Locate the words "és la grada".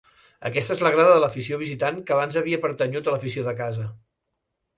0.77-1.11